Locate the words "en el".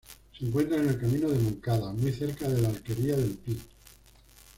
0.77-0.97